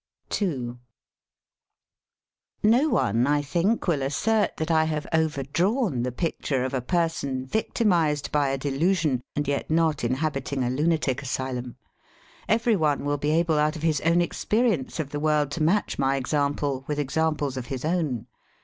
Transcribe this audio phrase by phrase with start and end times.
[0.29, 0.61] THE COMPLETE FUSSER
[2.63, 6.63] 78 n No one, I think, will assert that I have over drawn the picture
[6.65, 11.75] of a person victimised by a delusion and yet not inhabiting a lunatic asylum.
[12.49, 15.99] Every one will be able out of his own experience of the world to match
[15.99, 18.25] my example with examples of his own.